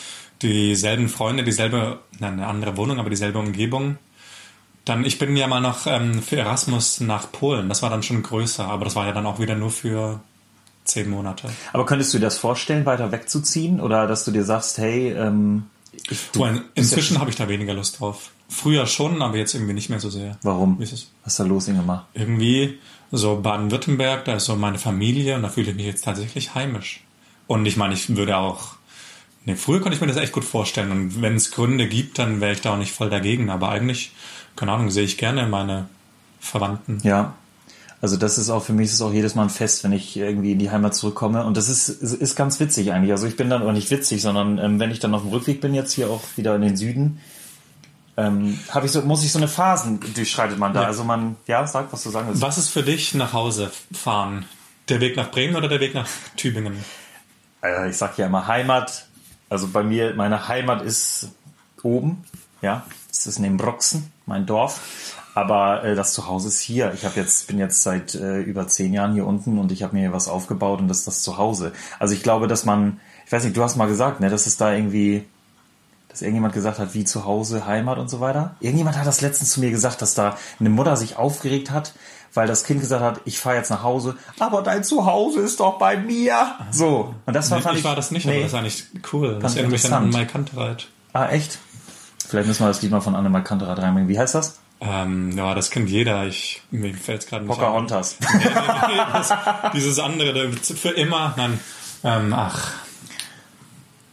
dieselben 0.42 1.10
Freunde, 1.10 1.44
dieselbe, 1.44 2.00
nein, 2.20 2.34
eine 2.34 2.48
andere 2.48 2.78
Wohnung, 2.78 3.00
aber 3.00 3.10
dieselbe 3.10 3.40
Umgebung. 3.40 3.98
Dann, 4.86 5.06
ich 5.06 5.20
bin 5.20 5.38
ja 5.38 5.48
mal 5.48 5.62
noch 5.62 5.86
ähm, 5.86 6.24
für 6.24 6.38
Erasmus 6.38 7.02
nach 7.02 7.32
Polen. 7.32 7.70
Das 7.70 7.84
war 7.84 7.92
dann 7.92 8.02
schon 8.02 8.24
größer, 8.24 8.66
aber 8.66 8.86
das 8.86 8.96
war 8.96 9.06
ja 9.06 9.12
dann 9.12 9.28
auch 9.28 9.40
wieder 9.40 9.56
nur 9.56 9.70
für 9.70 10.22
zehn 10.86 11.10
Monate. 11.10 11.50
Aber 11.72 11.86
könntest 11.86 12.14
du 12.14 12.18
dir 12.18 12.26
das 12.26 12.40
vorstellen, 12.40 12.86
weiter 12.88 13.12
wegzuziehen? 13.12 13.80
Oder 13.80 14.08
dass 14.08 14.26
du 14.26 14.32
dir 14.32 14.44
sagst, 14.44 14.80
hey, 14.80 15.12
ähm, 15.12 15.68
ich, 16.10 16.32
Du, 16.32 16.46
inzwischen 16.74 17.20
habe 17.20 17.30
ich 17.30 17.36
da 17.36 17.48
weniger 17.48 17.74
Lust 17.74 18.00
drauf. 18.00 18.32
Früher 18.52 18.86
schon, 18.86 19.22
aber 19.22 19.38
jetzt 19.38 19.54
irgendwie 19.54 19.74
nicht 19.74 19.90
mehr 19.90 20.02
so 20.02 20.10
sehr. 20.10 20.38
warum? 20.44 20.78
Wie 20.78 20.84
ist 20.84 20.92
es? 20.92 21.12
Was 21.24 21.34
ist 21.34 21.40
da 21.40 21.44
los, 21.46 21.70
Ingemar? 21.70 22.10
irgendwie 22.14 22.78
so 23.12 23.40
Baden-Württemberg, 23.40 24.26
da 24.26 24.36
ist 24.36 24.46
so 24.46 24.58
meine 24.58 24.78
Familie 24.78 25.36
und 25.36 25.44
da 25.44 25.50
fühle 25.50 25.72
ich 25.72 25.76
mich 25.78 25.86
jetzt 25.86 26.04
tatsächlich 26.04 26.54
heimisch. 26.54 27.02
Und 27.48 27.66
ich 27.66 27.78
meine, 27.78 27.94
ich 27.94 28.16
würde 28.16 28.36
auch, 28.38 28.76
nee, 29.46 29.56
früher 29.56 29.80
konnte 29.80 29.96
ich 29.96 30.02
mir 30.02 30.08
das 30.08 30.18
echt 30.18 30.34
gut 30.34 30.44
vorstellen 30.44 30.92
und 30.92 31.22
wenn 31.22 31.36
es 31.36 31.52
Gründe 31.52 31.88
gibt, 31.88 32.20
dann 32.20 32.42
wäre 32.42 32.52
ich 32.52 32.62
da 32.62 32.74
auch 32.74 32.78
nicht 32.78 32.92
voll 32.92 33.10
dagegen, 33.10 33.50
aber 33.50 33.70
eigentlich, 33.70 34.12
keine 34.58 34.74
Ahnung, 34.74 34.92
sehe 34.92 35.06
ich 35.06 35.18
gerne 35.18 35.48
meine 35.48 35.88
Verwandten. 36.42 37.00
Ja. 37.04 37.36
Also 38.02 38.18
das 38.18 38.38
ist 38.38 38.50
auch 38.50 38.64
für 38.64 38.74
mich 38.74 38.88
ist 38.88 38.96
es 38.96 39.02
auch 39.02 39.14
jedes 39.14 39.36
Mal 39.36 39.44
ein 39.44 39.50
Fest, 39.50 39.84
wenn 39.86 39.94
ich 39.94 40.18
irgendwie 40.18 40.54
in 40.54 40.60
die 40.60 40.72
Heimat 40.72 40.96
zurückkomme. 40.96 41.46
Und 41.46 41.56
das 41.56 41.70
ist, 41.70 41.88
ist, 41.88 42.36
ganz 42.36 42.60
witzig 42.60 42.92
eigentlich. 42.92 43.12
Also 43.12 43.28
ich 43.28 43.38
bin 43.38 43.50
dann, 43.50 43.62
oder 43.62 43.74
nicht 43.74 43.92
witzig, 43.92 44.22
sondern 44.22 44.58
ähm, 44.58 44.80
wenn 44.80 44.92
ich 44.92 45.00
dann 45.00 45.14
auf 45.14 45.22
dem 45.22 45.30
Rückweg 45.30 45.62
bin, 45.62 45.74
jetzt 45.74 45.94
hier 45.94 46.10
auch 46.10 46.24
wieder 46.36 46.56
in 46.56 46.64
den 46.64 46.76
Süden, 46.76 47.20
ähm, 48.22 48.60
habe 48.70 48.86
ich 48.86 48.92
so, 48.92 49.02
muss 49.02 49.24
ich 49.24 49.32
so 49.32 49.40
eine 49.40 49.48
Phasen 49.48 50.00
durchschreitet 50.14 50.58
man 50.58 50.74
da. 50.74 50.82
Ja. 50.82 50.88
Also 50.88 51.04
man, 51.04 51.36
ja, 51.48 51.66
sag, 51.68 51.92
was 51.92 52.04
du 52.04 52.10
sagen 52.10 52.28
willst. 52.28 52.42
Was 52.42 52.58
ist 52.58 52.70
für 52.70 52.84
dich 52.84 53.14
nach 53.14 53.34
Hause 53.34 53.72
fahren? 53.92 54.46
Der 54.90 55.00
Weg 55.00 55.16
nach 55.16 55.32
Bremen 55.32 55.56
oder 55.56 55.68
der 55.68 55.80
Weg 55.80 55.94
nach 55.94 56.08
Tübingen? 56.36 56.84
äh, 57.64 57.90
ich 57.90 57.98
sag 57.98 58.18
ja 58.18 58.28
immer 58.28 58.48
Heimat. 58.48 59.08
Also 59.50 59.68
bei 59.68 59.84
mir, 59.84 60.14
meine 60.16 60.48
Heimat 60.48 60.82
ist 60.82 61.30
oben, 61.84 62.24
ja. 62.62 62.86
Das 63.10 63.28
ist 63.28 63.40
neben 63.40 63.58
Broxen, 63.58 64.12
mein 64.26 64.46
Dorf. 64.46 64.80
Aber 65.34 65.84
äh, 65.84 65.96
das 65.96 66.14
Zuhause 66.14 66.48
ist 66.48 66.60
hier. 66.60 66.94
Ich 66.94 67.06
habe 67.06 67.20
jetzt, 67.20 67.48
bin 67.48 67.58
jetzt 67.58 67.84
seit 67.84 68.16
äh, 68.16 68.40
über 68.40 68.68
zehn 68.68 68.94
Jahren 68.94 69.14
hier 69.14 69.26
unten 69.26 69.58
und 69.58 69.72
ich 69.72 69.84
habe 69.84 69.96
mir 69.96 70.02
hier 70.02 70.14
was 70.14 70.28
aufgebaut 70.28 70.80
und 70.80 70.88
das 70.88 71.00
ist 71.00 71.08
das 71.08 71.24
Zuhause. 71.24 71.74
Also 72.00 72.14
ich 72.14 72.24
glaube, 72.24 72.48
dass 72.48 72.66
man, 72.66 73.00
ich 73.26 73.32
weiß 73.32 73.44
nicht, 73.44 73.56
du 73.56 73.64
hast 73.64 73.76
mal 73.76 73.88
gesagt, 73.88 74.20
ne, 74.20 74.30
dass 74.30 74.46
es 74.46 74.58
da 74.58 74.74
irgendwie, 74.74 75.26
dass 76.12 76.22
irgendjemand 76.22 76.54
gesagt 76.54 76.78
hat, 76.78 76.94
wie 76.94 77.06
zu 77.06 77.26
Hause, 77.26 77.66
Heimat 77.66 77.98
und 77.98 78.10
so 78.10 78.20
weiter. 78.20 78.56
Irgendjemand 78.60 78.98
hat 78.98 79.08
das 79.08 79.22
letztens 79.22 79.52
zu 79.52 79.62
mir 79.62 79.72
gesagt, 79.72 80.02
dass 80.02 80.14
da 80.14 80.38
eine 80.60 80.70
Mutter 80.70 80.98
sich 80.98 81.16
aufgeregt 81.18 81.72
hat, 81.72 81.94
weil 82.34 82.48
das 82.48 82.64
Kind 82.66 82.82
gesagt 82.82 83.02
hat, 83.02 83.22
ich 83.26 83.40
fahre 83.40 83.56
jetzt 83.56 83.70
nach 83.70 83.84
Hause, 83.84 84.16
aber 84.40 84.62
dein 84.62 84.84
Zuhause 84.84 85.40
ist 85.40 85.60
doch 85.60 85.78
bei 85.78 85.98
mir. 85.98 86.56
So. 86.72 87.16
Und 87.26 87.34
das 87.34 87.50
war, 87.50 87.58
Nee, 87.58 87.64
fand 87.64 87.78
ich 87.78 87.84
war 87.84 87.96
das 87.96 88.12
nicht, 88.12 88.28
aber 88.28 88.38
das 88.38 88.48
ist 88.48 88.54
eigentlich 88.54 88.86
cool. 89.14 89.40
Das 89.42 89.56
erinnert 89.56 89.72
mich 89.72 89.92
an 89.92 90.28
Kantereit. 90.28 90.88
Ah, 91.14 91.28
echt? 91.28 91.60
Vielleicht 92.28 92.48
müssen 92.48 92.64
wir 92.64 92.68
das 92.68 92.82
Lied 92.82 92.92
mal 92.92 93.02
von 93.02 93.16
Annemar 93.16 93.44
Kantereit 93.44 93.80
reinbringen. 93.80 94.08
Wie 94.08 94.20
heißt 94.20 94.36
das? 94.36 94.60
Ähm, 94.80 95.38
ja, 95.38 95.54
das 95.54 95.70
kennt 95.70 95.90
jeder. 95.90 96.26
Ich, 96.26 96.62
mir 96.72 96.94
fällt 96.94 97.24
es 97.24 97.28
gerade 97.28 97.46
nicht. 97.46 97.54
Pocahontas. 97.54 98.18
Nee, 98.20 98.28
nee, 98.40 98.50
nee, 98.88 99.02
das, 99.14 99.34
dieses 99.74 100.00
andere, 100.00 100.34
der, 100.34 100.52
für 100.54 100.90
immer, 100.90 101.34
nein. 101.38 101.60
Ähm, 102.04 102.34
ach, 102.34 102.72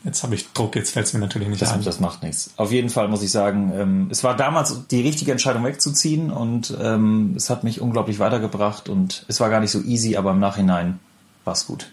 jetzt 0.09 0.23
habe 0.23 0.35
ich 0.35 0.53
Druck, 0.53 0.75
jetzt 0.75 0.91
fällt 0.93 1.07
es 1.07 1.13
mir 1.13 1.21
natürlich 1.21 1.49
nicht 1.49 1.63
Das, 1.63 1.73
ein. 1.73 1.83
das 1.85 2.01
macht 2.01 2.23
nichts. 2.23 2.51
Auf 2.57 2.73
jeden 2.73 2.89
Fall 2.89 3.09
muss 3.09 3.23
ich 3.23 3.31
sagen, 3.31 3.73
ähm, 3.75 4.09
es 4.11 4.25
war 4.25 4.35
damals 4.37 4.87
die 4.89 5.03
richtige 5.03 5.31
Entscheidung 5.31 5.65
wegzuziehen 5.65 6.31
und 6.31 6.77
ähm, 6.83 7.35
es 7.37 7.51
hat 7.51 7.63
mich 7.63 7.81
unglaublich 7.81 8.19
weitergebracht 8.19 8.89
und 8.89 9.25
es 9.29 9.39
war 9.41 9.51
gar 9.51 9.61
nicht 9.61 9.71
so 9.71 9.81
easy, 9.83 10.17
aber 10.17 10.33
im 10.33 10.41
Nachhinein 10.41 10.99
war 11.45 11.53
es 11.53 11.67
gut. 11.67 11.91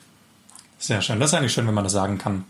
Sehr 0.80 1.02
schön. 1.02 1.20
Das 1.20 1.32
ist 1.32 1.34
eigentlich 1.36 1.54
schön, 1.54 1.68
wenn 1.68 1.74
man 1.74 1.84
das 1.84 1.94
sagen 1.94 2.18
kann. 2.18 2.46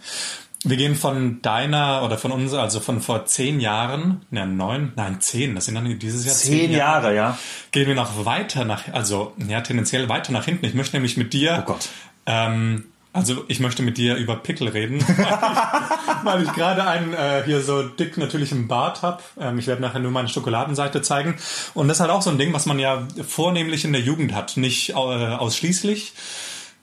Wir 0.63 0.77
gehen 0.77 0.95
von 0.95 1.41
deiner 1.43 2.01
oder 2.03 2.17
von 2.17 2.31
uns, 2.31 2.53
also 2.53 2.79
von 2.79 2.99
vor 2.99 3.25
zehn 3.25 3.59
Jahren, 3.59 4.25
ne, 4.31 4.47
neun, 4.47 4.93
nein, 4.95 5.21
zehn, 5.21 5.53
das 5.53 5.65
sind 5.65 5.75
dann 5.75 5.99
dieses 5.99 6.25
Jahr 6.25 6.33
Zehn 6.35 6.71
Jahre, 6.71 7.13
ja. 7.15 7.37
Gehen 7.71 7.87
wir 7.87 7.93
noch 7.93 8.25
weiter 8.25 8.65
nach, 8.65 8.91
also 8.91 9.33
ja, 9.47 9.61
tendenziell 9.61 10.09
weiter 10.09 10.31
nach 10.31 10.45
hinten. 10.45 10.65
Ich 10.65 10.73
möchte 10.73 10.95
nämlich 10.95 11.17
mit 11.17 11.33
dir. 11.33 11.59
Oh 11.61 11.65
Gott. 11.67 11.89
Ähm, 12.25 12.85
also 13.15 13.45
ich 13.47 13.61
möchte 13.61 13.81
mit 13.81 13.97
dir 13.97 14.17
über 14.17 14.35
Pickel 14.35 14.67
reden, 14.67 14.99
weil 16.23 16.43
ich 16.43 16.51
gerade 16.51 16.85
einen 16.85 17.13
äh, 17.13 17.43
hier 17.45 17.61
so 17.61 17.83
dick 17.83 18.17
natürlich 18.17 18.51
im 18.51 18.67
Bart 18.67 19.03
habe. 19.03 19.23
Ähm, 19.39 19.57
ich 19.57 19.67
werde 19.67 19.81
nachher 19.81 20.01
nur 20.01 20.11
meine 20.11 20.27
Schokoladenseite 20.27 21.01
zeigen. 21.01 21.35
Und 21.73 21.87
das 21.87 21.97
ist 21.97 22.01
halt 22.01 22.11
auch 22.11 22.21
so 22.21 22.29
ein 22.29 22.37
Ding, 22.37 22.51
was 22.51 22.65
man 22.65 22.77
ja 22.77 23.07
vornehmlich 23.25 23.85
in 23.85 23.93
der 23.93 24.01
Jugend 24.01 24.35
hat, 24.35 24.57
nicht 24.57 24.89
äh, 24.89 24.93
ausschließlich. 24.93 26.11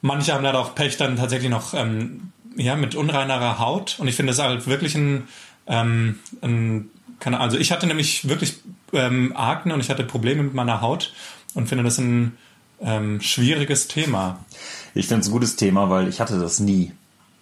Manche 0.01 0.33
haben 0.33 0.43
leider 0.43 0.59
auch 0.59 0.75
Pech 0.75 0.97
dann 0.97 1.17
tatsächlich 1.17 1.51
noch 1.51 1.75
ähm, 1.75 2.33
ja 2.57 2.77
mit 2.77 2.95
unreinerer 2.95 3.59
Haut. 3.59 3.97
Und 3.99 4.09
ich 4.09 4.17
finde 4.17 4.33
das 4.33 4.41
halt 4.41 4.67
wirklich 4.67 4.95
ein, 4.95 5.29
ähm, 5.67 6.19
ein 6.41 6.89
keine, 7.21 7.41
also 7.41 7.59
ich 7.59 7.73
hatte 7.73 7.87
nämlich 7.87 8.27
wirklich 8.31 8.55
ähm, 8.95 9.37
Akne 9.37 9.75
und 9.75 9.81
ich 9.81 9.91
hatte 9.91 10.03
Probleme 10.03 10.43
mit 10.43 10.55
meiner 10.55 10.81
Haut 10.81 11.13
und 11.53 11.69
finde 11.69 11.85
das 11.85 11.99
ein 11.99 12.39
ähm, 12.81 13.21
schwieriges 13.21 13.87
Thema. 13.87 14.45
Ich 14.95 15.07
finde 15.09 15.23
es 15.23 15.29
ein 15.29 15.33
gutes 15.33 15.57
Thema, 15.57 15.89
weil 15.91 16.09
ich 16.09 16.21
hatte 16.21 16.39
das 16.39 16.61
nie. 16.61 16.93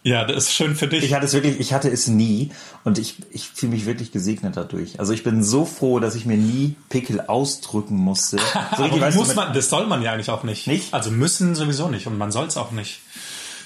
Ja, 0.03 0.25
das 0.25 0.45
ist 0.45 0.53
schön 0.55 0.77
für 0.77 0.87
dich. 0.89 1.05
Ich 1.05 1.13
hatte 1.13 1.27
es 1.27 1.35
wirklich, 1.35 1.61
ich 1.61 1.75
hatte 1.75 1.91
es 1.91 2.07
nie 2.09 2.53
und 2.85 2.99
ich, 2.99 3.17
ich 3.33 3.49
fühle 3.51 3.73
mich 3.73 3.85
wirklich 3.85 4.13
gesegnet 4.13 4.57
dadurch. 4.57 4.99
Also 4.99 5.13
ich 5.13 5.25
bin 5.25 5.45
so 5.45 5.67
froh, 5.67 6.01
dass 6.01 6.15
ich 6.15 6.25
mir 6.25 6.39
nie 6.39 6.75
Pickel 6.89 7.21
ausdrücken 7.21 7.97
musste. 7.97 8.39
So 8.77 8.85
Aber 8.85 8.85
richtig, 8.85 9.13
du, 9.13 9.19
muss 9.19 9.29
mit- 9.29 9.37
man, 9.37 9.53
das 9.53 9.69
soll 9.69 9.87
man 9.87 10.01
ja 10.03 10.13
eigentlich 10.13 10.31
auch 10.31 10.43
nicht. 10.43 10.67
Nicht? 10.67 10.95
Also 10.95 11.11
müssen 11.11 11.55
sowieso 11.55 11.89
nicht 11.89 12.07
und 12.07 12.17
man 12.17 12.33
soll 12.33 12.47
es 12.47 12.57
auch 12.57 12.71
nicht. 12.71 13.01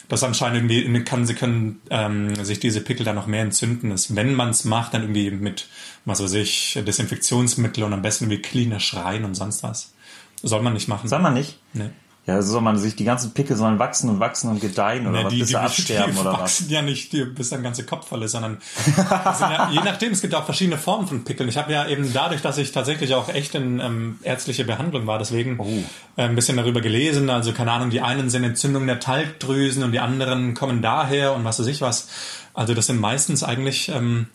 Das 0.09 0.23
anscheinend 0.25 0.71
irgendwie 0.71 1.05
kann, 1.05 1.25
sie 1.27 1.35
können 1.35 1.81
ähm, 1.91 2.35
sich 2.45 2.59
diese 2.61 2.81
Pickel 2.81 3.05
dann 3.07 3.15
noch 3.15 3.27
mehr 3.29 3.43
entzünden. 3.43 3.91
Das, 3.91 4.15
wenn 4.17 4.35
man 4.35 4.51
es 4.51 4.65
macht, 4.65 4.93
dann 4.93 5.03
irgendwie 5.03 5.31
mit, 5.31 5.67
was 6.05 6.21
weiß 6.23 6.33
ich, 6.35 6.79
Desinfektionsmittel 6.85 7.85
und 7.85 7.93
am 7.93 8.03
besten 8.03 8.29
wie 8.29 8.39
klinisch 8.43 8.95
rein 8.95 9.25
und 9.25 9.35
sonst 9.37 9.63
was. 9.63 9.93
Soll 10.43 10.63
man 10.63 10.73
nicht 10.75 10.89
machen. 10.89 11.09
Soll 11.09 11.21
man 11.21 11.33
nicht? 11.35 11.59
Nee. 11.73 11.91
Ja, 12.27 12.41
so 12.41 12.53
soll 12.53 12.63
man 12.63 12.79
sich, 12.79 12.97
die 12.97 13.05
ganzen 13.05 13.33
Pickel 13.35 13.55
sollen 13.55 13.79
wachsen 13.79 14.09
und 14.09 14.19
wachsen 14.19 14.49
und 14.49 14.59
gedeihen 14.59 15.07
oder 15.07 15.19
Ja, 15.19 15.25
was, 15.27 15.33
die, 15.35 15.39
bis 15.41 15.49
die, 15.49 15.53
sie 15.53 15.59
absterben 15.59 16.15
die 16.15 16.21
oder 16.21 16.33
was. 16.33 16.41
wachsen 16.41 16.71
ja 16.71 16.81
nicht, 16.81 17.13
die, 17.13 17.25
bis 17.25 17.51
dein 17.51 17.63
ganze 17.63 17.85
Kopf 17.85 18.09
voll 18.09 18.23
ist, 18.23 18.33
sondern 18.33 18.59
ja, 18.97 19.69
je 19.71 19.81
nachdem, 19.85 20.13
es 20.13 20.23
gibt 20.23 20.35
auch 20.35 20.47
verschiedene 20.47 20.79
Formen 20.79 21.07
von 21.07 21.25
Pickeln. 21.25 21.51
Ich 21.51 21.59
habe 21.59 21.71
ja 21.73 21.87
eben 21.87 22.11
dadurch, 22.15 22.41
dass 22.41 22.57
ich 22.57 22.73
tatsächlich 22.73 23.13
auch 23.15 23.29
echt 23.29 23.55
in 23.55 23.79
ähm, 23.79 24.19
ärztliche 24.23 24.65
Behandlung 24.65 25.07
war, 25.07 25.19
deswegen 25.19 25.57
Oh. 25.59 25.67
äh, 26.17 26.23
ein 26.23 26.35
bisschen 26.35 26.57
darüber 26.57 26.81
gelesen. 26.81 27.29
Also 27.29 27.53
keine 27.53 27.73
Ahnung, 27.73 27.91
die 27.91 28.01
einen 28.01 28.31
sind 28.31 28.43
Entzündungen 28.43 28.87
der 28.89 29.01
Talgdrüsen 29.01 29.83
und 29.83 29.93
die 29.93 30.01
anderen 30.01 30.55
kommen 30.55 30.81
daher 30.81 31.35
und 31.35 31.45
was 31.45 31.61
weiß 31.61 31.67
ich 31.67 31.83
was. 31.83 32.09
Also 32.55 32.73
das 32.73 32.87
sind 32.87 33.01
meistens 33.01 33.43
eigentlich 33.43 33.91
ähm, 33.91 34.29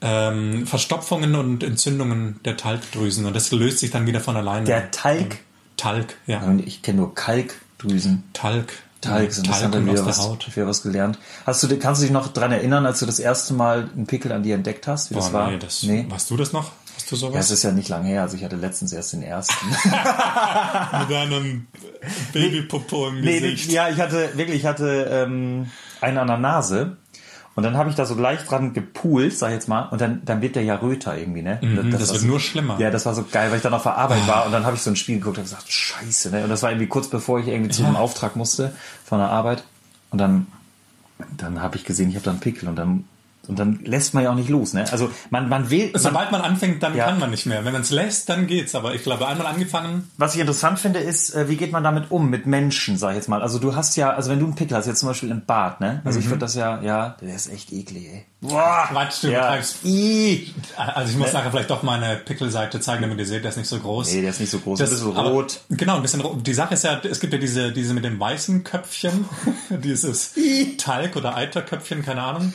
ähm, 0.00 0.66
Verstopfungen 0.66 1.34
und 1.36 1.62
Entzündungen 1.62 2.40
der 2.44 2.56
Talgdrüsen 2.56 3.24
und 3.24 3.34
das 3.34 3.50
löst 3.52 3.78
sich 3.78 3.90
dann 3.90 4.06
wieder 4.06 4.20
von 4.20 4.36
alleine. 4.36 4.66
Der 4.66 4.90
Talg, 4.90 5.38
Talg, 5.76 6.16
ja. 6.26 6.40
und 6.42 6.66
ich 6.66 6.82
kenne 6.82 6.98
nur 6.98 7.14
Kalkdrüsen. 7.14 8.24
Talg. 8.32 8.72
Talg, 9.02 9.32
sind 9.32 9.46
das 9.46 9.60
Talg 9.60 9.64
haben 9.64 9.72
kommt 9.72 9.86
wir 9.86 9.92
wieder 9.92 10.02
der 10.02 10.10
was, 10.10 10.18
Haut. 10.20 10.56
wieder 10.56 10.66
was 10.66 10.82
gelernt. 10.82 11.18
Hast 11.44 11.62
du, 11.62 11.78
kannst 11.78 12.00
du 12.00 12.06
dich 12.06 12.12
noch 12.12 12.28
dran 12.32 12.50
erinnern, 12.50 12.86
als 12.86 12.98
du 13.00 13.06
das 13.06 13.18
erste 13.18 13.54
Mal 13.54 13.90
einen 13.94 14.06
Pickel 14.06 14.32
an 14.32 14.42
dir 14.42 14.54
entdeckt 14.54 14.86
hast, 14.86 15.10
wie 15.10 15.14
das 15.14 15.30
Boah, 15.30 15.40
war? 15.40 15.50
nee, 15.50 15.58
das, 15.58 15.82
nee. 15.82 16.06
Weißt 16.08 16.30
du 16.30 16.36
das 16.36 16.52
noch? 16.52 16.72
Hast 16.96 17.12
du 17.12 17.16
Ja, 17.16 17.26
es 17.28 17.32
sowas? 17.32 17.50
ist 17.50 17.62
ja 17.62 17.72
nicht 17.72 17.88
lange 17.90 18.08
her, 18.08 18.22
also 18.22 18.36
ich 18.36 18.42
hatte 18.42 18.56
letztens 18.56 18.92
erst 18.92 19.12
den 19.12 19.22
ersten. 19.22 19.66
Mit 21.00 21.10
deinem 21.10 21.66
Babypopo 22.32 23.08
im 23.08 23.20
nee, 23.20 23.40
Gesicht. 23.40 23.70
ja, 23.70 23.88
ich 23.90 23.98
hatte 24.00 24.30
wirklich, 24.36 24.56
ich 24.60 24.66
hatte 24.66 25.06
ähm, 25.10 25.70
einen 26.00 26.18
an 26.18 26.26
der 26.26 26.38
Nase. 26.38 26.96
Und 27.56 27.62
dann 27.62 27.76
habe 27.78 27.88
ich 27.90 27.96
da 27.96 28.04
so 28.04 28.14
gleich 28.16 28.44
dran 28.44 28.74
gepoolt, 28.74 29.36
sag 29.36 29.48
ich 29.48 29.54
jetzt 29.54 29.66
mal, 29.68 29.84
und 29.88 30.00
dann, 30.00 30.22
dann 30.24 30.42
wird 30.42 30.54
der 30.56 30.62
ja 30.62 30.76
röter 30.76 31.16
irgendwie, 31.18 31.40
ne? 31.42 31.58
Mhm, 31.62 31.90
das 31.90 32.02
war 32.02 32.08
wird 32.10 32.20
so- 32.20 32.26
nur 32.26 32.38
schlimmer. 32.38 32.78
Ja, 32.78 32.90
das 32.90 33.06
war 33.06 33.14
so 33.14 33.24
geil, 33.24 33.50
weil 33.50 33.56
ich 33.56 33.62
dann 33.62 33.72
auf 33.74 33.82
der 33.82 33.96
Arbeit 33.96 34.28
war 34.28 34.44
und 34.46 34.52
dann 34.52 34.64
habe 34.66 34.76
ich 34.76 34.82
so 34.82 34.90
ein 34.90 34.96
Spiel 34.96 35.18
geguckt 35.18 35.38
und 35.38 35.44
gesagt, 35.44 35.72
scheiße, 35.72 36.30
ne? 36.30 36.44
Und 36.44 36.50
das 36.50 36.62
war 36.62 36.70
irgendwie 36.70 36.86
kurz 36.86 37.08
bevor 37.08 37.40
ich 37.40 37.48
irgendwie 37.48 37.70
zu 37.70 37.80
Ja. 37.82 37.88
einem 37.88 37.96
Auftrag 37.96 38.36
musste 38.36 38.72
von 39.04 39.18
der 39.18 39.30
Arbeit. 39.30 39.64
Und 40.10 40.18
dann, 40.18 40.46
dann 41.36 41.62
habe 41.62 41.76
ich 41.76 41.84
gesehen, 41.84 42.10
ich 42.10 42.14
habe 42.16 42.24
da 42.26 42.30
einen 42.30 42.40
Pickel 42.40 42.68
und 42.68 42.76
dann, 42.76 43.04
und 43.48 43.58
dann 43.58 43.80
lässt 43.84 44.14
man 44.14 44.24
ja 44.24 44.30
auch 44.30 44.34
nicht 44.34 44.48
los, 44.48 44.72
ne? 44.72 44.84
Also 44.90 45.10
man, 45.30 45.48
man 45.48 45.70
will. 45.70 45.90
Man, 45.92 46.00
Sobald 46.02 46.32
man 46.32 46.40
anfängt, 46.40 46.82
dann 46.82 46.94
Ja. 46.96 47.06
kann 47.06 47.18
man 47.18 47.30
nicht 47.30 47.46
mehr. 47.46 47.64
Wenn 47.64 47.72
man 47.72 47.82
es 47.82 47.90
lässt, 47.90 48.28
dann 48.28 48.46
geht's. 48.46 48.74
Aber 48.74 48.94
ich 48.94 49.02
glaube, 49.02 49.26
einmal 49.26 49.46
angefangen, 49.46 50.10
was 50.18 50.34
ich 50.34 50.40
interessant 50.40 50.78
finde, 50.78 50.98
ist, 51.00 51.34
äh, 51.34 51.48
wie 51.48 51.56
geht 51.56 51.72
man 51.72 51.84
damit 51.84 52.10
um, 52.10 52.28
mit 52.30 52.46
Menschen, 52.46 52.96
sag 52.98 53.10
ich 53.10 53.16
jetzt 53.16 53.28
mal. 53.28 53.42
Also 53.42 53.58
du 53.58 53.74
hast 53.76 53.96
ja, 53.96 54.10
also 54.10 54.30
wenn 54.30 54.38
du 54.38 54.46
einen 54.46 54.54
Pickel 54.54 54.76
hast, 54.76 54.86
jetzt 54.86 55.00
zum 55.00 55.08
Beispiel 55.08 55.30
im 55.30 55.44
Bad, 55.44 55.80
ne? 55.80 56.00
Also 56.04 56.18
Mhm. 56.18 56.24
ich 56.24 56.30
würde 56.30 56.40
das 56.40 56.54
ja, 56.54 56.80
ja, 56.82 57.16
der 57.20 57.34
ist 57.34 57.52
echt 57.52 57.72
eklig, 57.72 58.06
ey. 58.12 58.24
Boah, 58.42 58.86
Quatsch, 58.90 59.22
du 59.24 59.32
ja. 59.32 59.56
Ih. 59.82 60.52
also 60.76 61.10
ich 61.10 61.16
muss 61.18 61.32
nachher 61.32 61.50
vielleicht 61.50 61.70
doch 61.70 61.82
meine 61.82 62.16
Pickelseite 62.16 62.80
zeigen, 62.80 63.02
damit 63.02 63.18
ihr 63.18 63.26
seht, 63.26 63.42
der 63.42 63.50
ist 63.50 63.56
nicht 63.56 63.68
so 63.68 63.78
groß. 63.78 64.12
Nee, 64.12 64.20
der 64.20 64.30
ist 64.30 64.40
nicht 64.40 64.50
so 64.50 64.58
groß, 64.58 64.78
Das, 64.78 64.90
ein 64.90 64.96
bisschen 64.96 65.16
aber- 65.16 65.30
rot. 65.30 65.60
Genau, 65.70 65.96
ein 65.96 66.02
bisschen 66.02 66.20
rot. 66.20 66.46
Die 66.46 66.54
Sache 66.54 66.74
ist 66.74 66.84
ja, 66.84 67.00
es 67.02 67.18
gibt 67.20 67.32
ja 67.32 67.38
diese, 67.38 67.72
diese 67.72 67.94
mit 67.94 68.04
dem 68.04 68.20
weißen 68.20 68.62
Köpfchen, 68.62 69.24
dieses 69.70 70.34
Talg- 70.78 71.16
oder 71.16 71.34
Eiterköpfchen, 71.36 72.04
keine 72.04 72.22
Ahnung. 72.22 72.52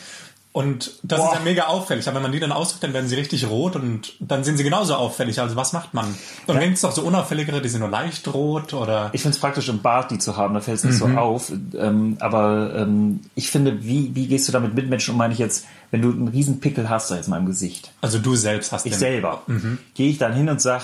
Und 0.53 0.91
das 1.01 1.19
Boah. 1.19 1.29
ist 1.29 1.33
ja 1.35 1.39
mega 1.45 1.63
auffällig. 1.67 2.05
Aber 2.09 2.15
wenn 2.15 2.23
man 2.23 2.31
die 2.33 2.39
dann 2.41 2.51
ausdrückt, 2.51 2.83
dann 2.83 2.93
werden 2.93 3.07
sie 3.07 3.15
richtig 3.15 3.47
rot 3.49 3.77
und 3.77 4.13
dann 4.19 4.43
sind 4.43 4.57
sie 4.57 4.65
genauso 4.65 4.95
auffällig. 4.95 5.39
Also 5.39 5.55
was 5.55 5.71
macht 5.71 5.93
man? 5.93 6.07
Und 6.45 6.55
dann 6.55 6.59
gibt 6.59 6.75
es 6.75 6.81
doch 6.81 6.91
so 6.91 7.03
unauffälligere, 7.03 7.61
die 7.61 7.69
sind 7.69 7.79
nur 7.79 7.89
leicht 7.89 8.27
rot 8.33 8.73
oder... 8.73 9.09
Ich 9.13 9.21
finde 9.21 9.35
es 9.35 9.39
praktisch, 9.39 9.69
im 9.69 9.81
Bad 9.81 10.11
die 10.11 10.17
zu 10.17 10.35
haben, 10.35 10.53
da 10.53 10.59
fällt 10.59 10.79
es 10.79 10.83
nicht 10.83 10.95
Mhm. 10.95 11.13
so 11.13 11.19
auf. 11.19 11.51
Ähm, 11.77 12.17
aber 12.19 12.73
ähm, 12.75 13.21
ich 13.35 13.49
finde, 13.49 13.85
wie, 13.85 14.13
wie 14.13 14.27
gehst 14.27 14.49
du 14.49 14.51
da 14.51 14.59
mit 14.59 14.73
Mitmenschen 14.75 15.13
um, 15.13 15.17
meine 15.17 15.31
ich 15.33 15.39
jetzt, 15.39 15.65
wenn 15.89 16.01
du 16.01 16.09
einen 16.11 16.27
riesen 16.27 16.59
Pickel 16.59 16.89
hast, 16.89 17.09
da 17.11 17.15
jetzt 17.15 17.29
mal 17.29 17.37
im 17.37 17.45
Gesicht. 17.45 17.91
Also 18.01 18.19
du 18.19 18.35
selbst 18.35 18.73
hast 18.73 18.85
Ich 18.85 18.91
den. 18.91 18.99
selber. 18.99 19.43
Mhm. 19.47 19.77
Gehe 19.93 20.09
ich 20.09 20.17
dann 20.17 20.33
hin 20.33 20.49
und 20.49 20.59
sag, 20.61 20.83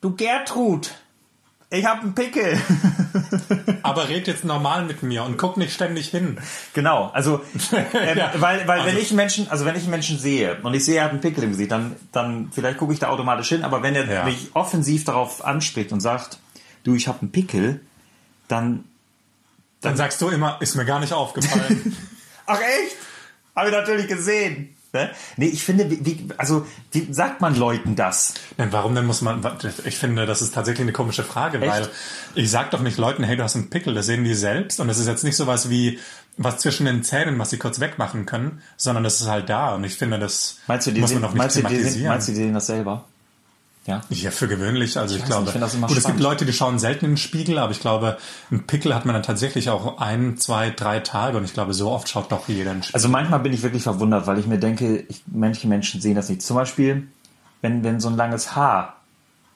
du 0.00 0.16
Gertrud, 0.16 0.90
ich 1.70 1.84
habe 1.84 2.02
einen 2.02 2.14
Pickel. 2.14 2.58
Aber 3.82 4.08
red 4.08 4.26
jetzt 4.26 4.44
normal 4.44 4.84
mit 4.84 5.02
mir 5.02 5.22
und 5.24 5.36
guck 5.36 5.56
nicht 5.56 5.72
ständig 5.72 6.08
hin. 6.08 6.38
genau, 6.74 7.10
also 7.12 7.40
ähm, 7.72 8.16
Ja. 8.18 8.32
weil, 8.36 8.66
weil 8.66 8.80
wenn 8.80 8.86
Also- 8.86 8.98
ich 8.98 9.10
einen 9.10 9.16
Menschen, 9.16 9.48
also 9.50 9.64
wenn 9.64 9.76
ich 9.76 9.82
einen 9.82 9.90
Menschen 9.90 10.18
sehe 10.18 10.56
und 10.62 10.72
ich 10.74 10.84
sehe, 10.84 10.96
er 10.98 11.04
hat 11.04 11.10
einen 11.12 11.20
Pickel 11.20 11.44
im 11.44 11.50
Gesicht, 11.50 11.70
dann, 11.70 11.96
dann 12.12 12.50
vielleicht 12.52 12.78
gucke 12.78 12.92
ich 12.92 12.98
da 12.98 13.08
automatisch 13.08 13.48
hin, 13.50 13.64
aber 13.64 13.82
wenn 13.82 13.94
er 13.94 14.10
Ja. 14.10 14.24
mich 14.24 14.50
offensiv 14.54 15.04
darauf 15.04 15.44
anspricht 15.44 15.92
und 15.92 16.00
sagt, 16.00 16.38
du, 16.84 16.94
ich 16.94 17.06
habe 17.08 17.20
einen 17.20 17.32
Pickel, 17.32 17.80
dann 18.48 18.84
Dann 19.82 19.96
sagst 19.96 20.20
du 20.22 20.28
immer, 20.28 20.56
ist 20.60 20.74
mir 20.74 20.84
gar 20.86 21.00
nicht 21.00 21.12
aufgefallen. 21.12 21.96
Ach 22.46 22.58
echt? 22.60 22.96
Habe 23.54 23.68
ich 23.68 23.74
natürlich 23.74 24.08
gesehen. 24.08 24.74
Ne? 24.92 25.10
Nee, 25.36 25.46
ich 25.46 25.62
finde, 25.64 25.90
wie, 25.90 26.04
wie, 26.04 26.28
also 26.38 26.66
wie 26.92 27.12
sagt 27.12 27.42
man 27.42 27.54
Leuten 27.54 27.94
das? 27.94 28.34
Denn 28.56 28.72
warum 28.72 28.94
denn 28.94 29.04
muss 29.04 29.20
man, 29.20 29.44
ich 29.84 29.98
finde, 29.98 30.24
das 30.24 30.40
ist 30.40 30.54
tatsächlich 30.54 30.82
eine 30.82 30.92
komische 30.92 31.24
Frage, 31.24 31.58
Echt? 31.60 31.70
weil 31.70 31.88
ich 32.34 32.50
sag 32.50 32.70
doch 32.70 32.80
nicht 32.80 32.96
Leuten, 32.96 33.22
hey, 33.22 33.36
du 33.36 33.42
hast 33.42 33.54
einen 33.54 33.68
Pickel, 33.68 33.92
das 33.92 34.06
sehen 34.06 34.24
die 34.24 34.34
selbst 34.34 34.80
und 34.80 34.88
das 34.88 34.98
ist 34.98 35.06
jetzt 35.06 35.24
nicht 35.24 35.36
sowas 35.36 35.68
wie 35.68 35.98
was 36.38 36.58
zwischen 36.58 36.86
den 36.86 37.02
Zähnen, 37.02 37.38
was 37.38 37.50
sie 37.50 37.58
kurz 37.58 37.80
wegmachen 37.80 38.24
können, 38.24 38.62
sondern 38.76 39.04
das 39.04 39.20
ist 39.20 39.28
halt 39.28 39.48
da 39.50 39.74
und 39.74 39.84
ich 39.84 39.96
finde, 39.96 40.18
das 40.18 40.58
Meinst 40.68 40.86
du, 40.86 40.92
die 40.92 41.00
muss 41.00 41.10
sehen, 41.10 41.20
man 41.20 41.30
doch 41.30 41.34
nicht 41.34 41.42
meinst, 41.42 41.56
du, 41.56 41.60
die 41.62 41.66
sehen, 41.68 41.78
thematisieren. 41.78 42.08
meinst 42.08 42.28
du, 42.28 42.32
die 42.32 42.38
sehen 42.38 42.54
das 42.54 42.66
selber? 42.66 43.04
Ja. 43.88 44.02
ja, 44.10 44.30
für 44.30 44.48
gewöhnlich, 44.48 44.98
also 44.98 45.14
ich, 45.14 45.22
weiß 45.22 45.28
glaube, 45.28 45.44
nicht, 45.44 45.48
ich 45.48 45.52
finde 45.52 45.66
das 45.66 45.74
immer 45.74 45.86
gut, 45.86 45.96
es 45.96 46.04
gibt. 46.04 46.20
Leute, 46.20 46.44
die 46.44 46.52
schauen 46.52 46.78
selten 46.78 47.06
in 47.06 47.12
den 47.12 47.16
Spiegel, 47.16 47.58
aber 47.58 47.72
ich 47.72 47.80
glaube, 47.80 48.18
einen 48.50 48.66
Pickel 48.66 48.94
hat 48.94 49.06
man 49.06 49.14
dann 49.14 49.22
tatsächlich 49.22 49.70
auch 49.70 49.96
ein, 49.96 50.36
zwei, 50.36 50.68
drei 50.68 51.00
Tage 51.00 51.38
und 51.38 51.44
ich 51.44 51.54
glaube, 51.54 51.72
so 51.72 51.90
oft 51.90 52.06
schaut 52.06 52.30
doch 52.30 52.48
jeder 52.48 52.72
in 52.72 52.78
den 52.78 52.82
Spiegel. 52.82 52.96
Also 52.96 53.08
manchmal 53.08 53.40
bin 53.40 53.54
ich 53.54 53.62
wirklich 53.62 53.84
verwundert, 53.84 54.26
weil 54.26 54.38
ich 54.38 54.46
mir 54.46 54.58
denke, 54.58 55.06
ich, 55.08 55.22
manche 55.24 55.68
Menschen 55.68 56.02
sehen 56.02 56.16
das 56.16 56.28
nicht. 56.28 56.42
Zum 56.42 56.56
Beispiel, 56.56 57.08
wenn, 57.62 57.82
wenn 57.82 57.98
so 57.98 58.10
ein 58.10 58.16
langes 58.16 58.54
Haar 58.54 58.97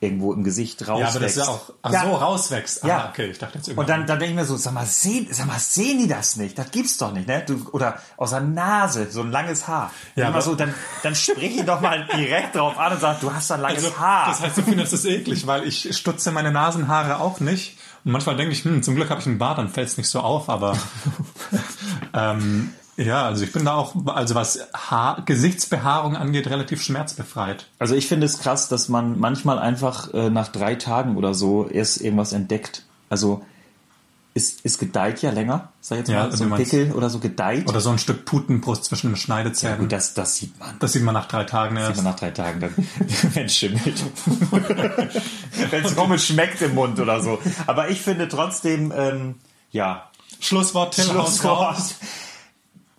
irgendwo 0.03 0.33
im 0.33 0.43
Gesicht 0.43 0.87
rauswächst. 0.89 1.01
ja, 1.01 1.09
aber 1.11 1.21
das 1.21 1.31
ist 1.37 1.37
ja 1.39 1.45
auch, 1.53 1.61
ach 1.83 1.93
Ja. 1.93 2.03
so, 2.05 2.15
rauswächst. 2.17 2.85
Ah, 2.85 2.89
Ja. 2.89 3.09
okay, 3.11 3.27
ich 3.31 3.39
dachte 3.39 3.59
jetzt 3.59 3.69
Und 3.69 3.89
dann, 3.89 4.07
dann 4.07 4.19
denke 4.19 4.33
ich 4.33 4.35
mir 4.35 4.45
so, 4.45 4.57
sag 4.57 4.75
mal, 4.75 4.85
sehen, 4.85 5.29
sag 5.31 5.47
mal, 5.47 5.59
sehen 5.61 5.99
die 6.01 6.09
das 6.09 6.37
nicht? 6.37 6.59
Das 6.59 6.71
gibt's 6.73 6.99
doch 6.99 7.13
nicht, 7.13 7.29
ne? 7.29 7.45
Du, 7.47 7.69
oder 7.71 7.99
aus 8.17 8.31
der 8.31 8.41
Nase, 8.41 9.11
so 9.11 9.23
ein 9.23 9.31
langes 9.31 9.69
Haar. 9.69 9.93
Ja, 10.17 10.29
Immer 10.29 10.43
so, 10.43 10.55
dann, 10.57 10.75
dann 11.05 11.15
sprich 11.15 11.57
ihn 11.57 11.67
doch 11.67 11.81
mal 11.81 12.07
direkt 12.17 12.57
drauf 12.57 12.77
an 12.79 12.93
und 12.95 13.01
sag, 13.01 13.21
du 13.21 13.33
hast 13.33 13.49
da 13.49 13.55
ein 13.55 13.61
langes 13.61 13.85
Also, 13.85 13.99
Haar. 13.99 14.29
Das 14.31 14.41
heißt, 14.41 14.59
du 14.59 14.63
findest 14.63 14.93
es 14.93 15.05
eklig, 15.05 15.47
weil 15.47 15.65
ich 15.69 15.97
stutze 15.97 16.33
meine 16.33 16.51
Nasenhaare 16.51 17.21
auch 17.21 17.39
nicht. 17.39 17.79
Und 18.05 18.11
manchmal 18.11 18.35
denke 18.37 18.53
ich, 18.53 18.65
hm, 18.65 18.83
zum 18.83 18.97
Glück 18.97 19.09
habe 19.11 19.21
ich 19.21 19.27
einen 19.29 19.39
Bart, 19.39 19.59
dann 19.59 19.69
fällt 19.69 19.87
es 19.89 19.97
nicht 19.97 20.09
so 20.09 20.19
auf, 20.21 20.49
aber 20.49 20.77
ähm, 22.15 22.73
ja, 22.97 23.25
also 23.25 23.45
ich 23.45 23.53
bin 23.53 23.65
da 23.65 23.75
auch, 23.75 23.95
also 24.07 24.35
was 24.35 24.61
Haar, 24.75 25.23
Gesichtsbehaarung 25.25 26.17
angeht, 26.17 26.49
relativ 26.49 26.83
schmerzbefreit. 26.83 27.67
Also 27.79 27.95
ich 27.95 28.07
finde 28.07 28.27
es 28.27 28.39
krass, 28.39 28.69
dass 28.69 28.89
man 28.89 29.19
manchmal 29.19 29.59
einfach 29.59 30.13
äh, 30.13 30.31
nach 30.31 30.49
drei 30.49 30.75
Tagen 30.75 31.17
oder 31.17 31.35
so 31.35 31.69
erst 31.69 32.01
irgendwas 32.01 32.33
entdeckt. 32.33 32.85
Also 33.09 33.43
es, 34.35 34.57
es 34.63 34.79
gedeiht 34.79 35.21
ja 35.21 35.31
länger, 35.31 35.73
sag 35.81 35.97
ich 35.97 35.99
jetzt 36.01 36.09
Ja, 36.11 36.25
mal, 36.25 36.37
so 36.37 36.45
du 36.45 36.55
ein 36.55 36.57
Pickel 36.57 36.93
oder 36.93 37.11
so 37.11 37.19
gedeiht. 37.19 37.69
Oder 37.69 37.81
so 37.81 37.91
ein 37.91 37.99
Stück 37.99 38.25
Putenbrust 38.25 38.85
zwischen 38.85 39.11
den 39.11 39.17
Schneidezähnen. 39.17 39.81
Gut, 39.81 39.93
das, 39.93 40.15
das 40.15 40.37
sieht 40.37 40.59
man. 40.59 40.79
das 40.79 40.93
sieht 40.93 41.03
man 41.03 41.15
nach 41.15 41.29
drei 41.29 41.45
Tagen 41.45 41.77
Sieht 41.77 41.85
erst. 41.85 41.97
man 41.97 42.05
nach 42.13 42.19
drei 42.19 42.31
Tagen, 42.31 42.61
dann, 42.61 42.75
wenn 43.35 43.45
es 43.47 43.57
schimmelt. 43.57 44.03
wenn 45.71 45.85
es 45.85 45.95
komisch 45.95 46.27
schmeckt 46.27 46.63
im 46.63 46.75
Mund 46.75 46.99
oder 46.99 47.23
so. 47.23 47.39
Aber 47.67 47.91
ich 47.91 48.01
finde 48.01 48.29
trotzdem, 48.29 48.93
ähm, 48.97 49.35
ja, 49.71 50.11
Schlusswort, 50.41 50.95
Till, 50.95 51.05
Schlusswort. 51.05 51.77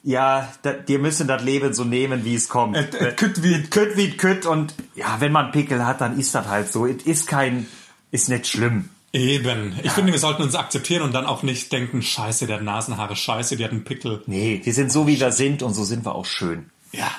Ja, 0.05 0.51
da, 0.63 0.73
die 0.73 0.97
müssen 0.97 1.27
das 1.27 1.41
Leben 1.43 1.73
so 1.73 1.85
nehmen, 1.85 2.25
wie 2.25 2.35
es 2.35 2.49
kommt. 2.49 2.75
Et- 2.75 2.93
et 2.93 3.15
kütt 3.17 3.41
wie- 3.41 3.63
kütt 3.63 3.95
wie 3.95 4.11
kütt 4.17 4.45
und 4.45 4.73
ja, 4.95 5.15
wenn 5.19 5.31
man 5.31 5.51
Pickel 5.51 5.85
hat, 5.85 6.01
dann 6.01 6.19
ist 6.19 6.35
das 6.35 6.47
halt 6.47 6.71
so. 6.71 6.85
Es 6.85 7.03
ist 7.03 7.25
kein, 7.27 7.67
ist 8.11 8.27
nicht 8.29 8.47
schlimm. 8.47 8.89
Eben. 9.13 9.79
Ich 9.83 9.91
finde, 9.91 10.11
wir 10.11 10.19
sollten 10.19 10.41
uns 10.41 10.55
akzeptieren 10.55 11.03
und 11.03 11.13
dann 11.13 11.25
auch 11.25 11.43
nicht 11.43 11.71
denken, 11.71 12.01
scheiße, 12.01 12.47
der 12.47 12.57
hat 12.57 12.63
Nasenhaare, 12.63 13.15
scheiße, 13.15 13.55
die 13.55 13.63
hat 13.63 13.71
einen 13.71 13.83
Pickel. 13.83 14.23
Nee, 14.25 14.59
wir 14.63 14.73
sind 14.73 14.91
so, 14.91 15.07
wie 15.07 15.19
wir 15.19 15.31
sind 15.31 15.61
und 15.63 15.73
so 15.73 15.83
sind 15.83 16.03
wir 16.05 16.15
auch 16.15 16.25
schön. 16.25 16.69
Ja. 16.91 17.11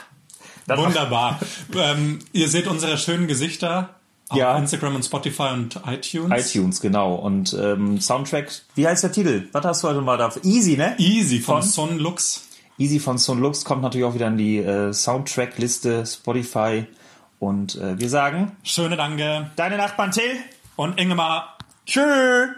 Das 0.66 0.78
Wunderbar. 0.78 1.38
ähm, 1.74 2.18
ihr 2.32 2.48
seht 2.48 2.66
unsere 2.66 2.98
schönen 2.98 3.28
Gesichter 3.28 3.94
auf 4.28 4.36
Ja. 4.38 4.56
Instagram 4.58 4.96
und 4.96 5.04
Spotify 5.04 5.50
und 5.52 5.78
iTunes. 5.86 6.52
iTunes, 6.54 6.80
genau. 6.80 7.14
Und 7.14 7.54
ähm, 7.58 8.00
Soundtrack, 8.00 8.50
wie 8.74 8.86
heißt 8.88 9.04
der 9.04 9.12
Titel? 9.12 9.48
Was 9.52 9.64
hast 9.64 9.84
du 9.84 9.88
heute 9.88 10.00
mal 10.00 10.16
da? 10.18 10.32
Easy, 10.42 10.76
ne? 10.76 10.96
Easy 10.98 11.38
von, 11.40 11.62
Von? 11.62 11.70
Son 11.70 11.98
Lux. 11.98 12.43
Easy 12.78 12.98
von 12.98 13.18
Son 13.18 13.40
Lux 13.40 13.64
kommt 13.64 13.82
natürlich 13.82 14.06
auch 14.06 14.14
wieder 14.14 14.28
in 14.28 14.36
die 14.36 14.58
äh, 14.58 14.92
Soundtrack-Liste 14.92 16.04
Spotify. 16.06 16.86
Und 17.38 17.76
äh, 17.76 17.98
wir 17.98 18.08
sagen, 18.08 18.52
Schöne 18.62 18.96
Danke. 18.96 19.50
deine 19.56 19.76
Nachbarn 19.76 20.10
Till. 20.10 20.36
Und 20.76 20.98
Ingemar. 21.00 21.58
Tschüss. 21.86 22.48